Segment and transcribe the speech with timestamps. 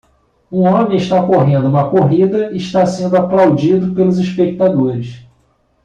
[0.49, 5.27] O homem está correndo uma corrida está sendo aplaudido pelos espectadores.